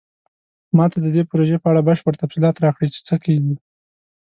ما 0.77 0.85
ته 0.91 0.97
د 1.01 1.07
دې 1.15 1.23
پروژې 1.29 1.57
په 1.61 1.67
اړه 1.71 1.85
بشپړ 1.87 2.13
تفصیلات 2.21 2.55
راکړئ 2.65 2.87
چې 2.95 3.01
څه 3.07 3.15
کیږي 3.25 3.55